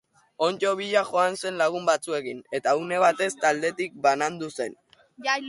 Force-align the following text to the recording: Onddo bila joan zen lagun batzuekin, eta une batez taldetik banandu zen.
Onddo 0.45 0.69
bila 0.79 1.01
joan 1.09 1.33
zen 1.41 1.59
lagun 1.63 1.85
batzuekin, 1.89 2.41
eta 2.61 2.75
une 2.81 3.01
batez 3.05 3.31
taldetik 3.45 4.01
banandu 4.09 4.53
zen. 4.59 4.79